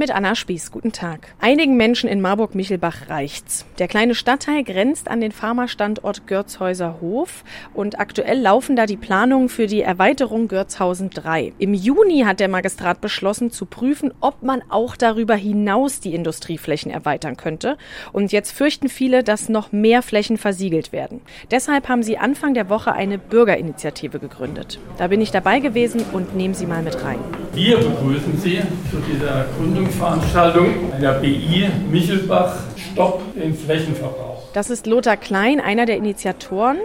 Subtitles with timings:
[0.00, 1.34] Mit Anna Spieß, guten Tag.
[1.40, 3.66] Einigen Menschen in Marburg-Michelbach reicht's.
[3.78, 9.50] Der kleine Stadtteil grenzt an den Pharmastandort Görzhäuser Hof und aktuell laufen da die Planungen
[9.50, 11.52] für die Erweiterung Görzhausen 3.
[11.58, 16.90] Im Juni hat der Magistrat beschlossen zu prüfen, ob man auch darüber hinaus die Industrieflächen
[16.90, 17.76] erweitern könnte.
[18.14, 21.20] Und jetzt fürchten viele, dass noch mehr Flächen versiegelt werden.
[21.50, 24.78] Deshalb haben sie Anfang der Woche eine Bürgerinitiative gegründet.
[24.96, 27.18] Da bin ich dabei gewesen und nehme Sie mal mit rein.
[27.52, 28.60] Wir begrüßen Sie
[28.90, 34.29] zu dieser Gründung Veranstaltung einer BI Michelbach Stopp den Flächenverbrauch.
[34.52, 36.78] Das ist Lothar Klein, einer der Initiatoren.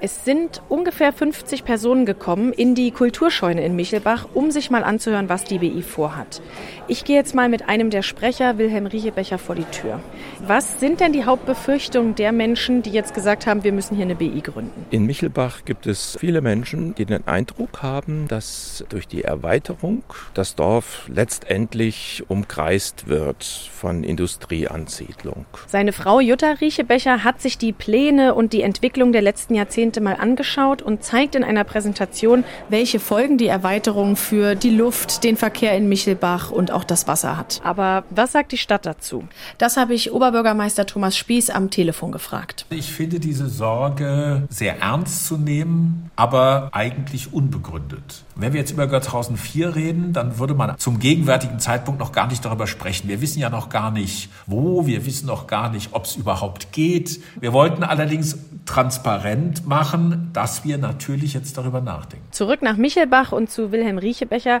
[0.00, 5.28] Es sind ungefähr 50 Personen gekommen in die Kulturscheune in Michelbach, um sich mal anzuhören,
[5.28, 6.40] was die BI vorhat.
[6.88, 10.00] Ich gehe jetzt mal mit einem der Sprecher, Wilhelm Riechebecher, vor die Tür.
[10.46, 14.14] Was sind denn die Hauptbefürchtungen der Menschen, die jetzt gesagt haben, wir müssen hier eine
[14.14, 14.86] BI gründen?
[14.90, 20.02] In Michelbach gibt es viele Menschen, die den Eindruck haben, dass durch die Erweiterung
[20.32, 25.44] das Dorf letztendlich umkreist wird von Industrieansiedlung.
[25.66, 30.16] Seine Frau Jutta Riechebecher hat sich die Pläne und die Entwicklung der letzten Jahrzehnte mal
[30.16, 35.76] angeschaut und zeigt in einer Präsentation, welche Folgen die Erweiterung für die Luft, den Verkehr
[35.76, 37.60] in Michelbach und auch das Wasser hat.
[37.64, 39.24] Aber was sagt die Stadt dazu?
[39.58, 42.66] Das habe ich Oberbürgermeister Thomas Spieß am Telefon gefragt.
[42.70, 48.24] Ich finde diese Sorge sehr ernst zu nehmen, aber eigentlich unbegründet.
[48.36, 52.26] Wenn wir jetzt über Götzhausen 4 reden, dann würde man zum gegenwärtigen Zeitpunkt noch gar
[52.26, 53.08] nicht darüber sprechen.
[53.08, 56.72] Wir wissen ja noch gar nicht, wo, wir wissen noch gar nicht, ob es überhaupt
[56.72, 56.89] geht.
[57.40, 62.26] Wir wollten allerdings transparent machen, dass wir natürlich jetzt darüber nachdenken.
[62.30, 64.60] Zurück nach Michelbach und zu Wilhelm Riechebecher.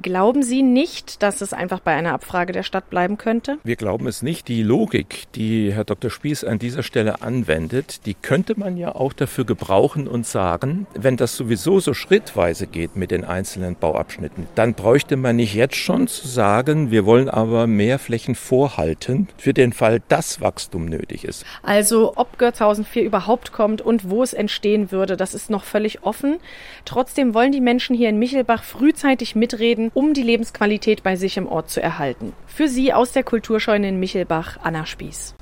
[0.00, 3.58] Glauben Sie nicht, dass es einfach bei einer Abfrage der Stadt bleiben könnte?
[3.64, 4.48] Wir glauben es nicht.
[4.48, 6.10] Die Logik, die Herr Dr.
[6.10, 11.16] Spieß an dieser Stelle anwendet, die könnte man ja auch dafür gebrauchen und sagen, wenn
[11.16, 16.06] das sowieso so schrittweise geht mit den einzelnen Bauabschnitten, dann bräuchte man nicht jetzt schon
[16.06, 21.44] zu sagen, wir wollen aber mehr Flächen vorhalten für den Fall, dass Wachstum nötig ist.
[21.70, 26.02] Also ob Görzhausen 4 überhaupt kommt und wo es entstehen würde, das ist noch völlig
[26.02, 26.40] offen.
[26.84, 31.46] Trotzdem wollen die Menschen hier in Michelbach frühzeitig mitreden um die Lebensqualität bei sich im
[31.46, 32.32] Ort zu erhalten.
[32.48, 35.36] Für Sie aus der Kulturscheune in Michelbach, Anna Spieß.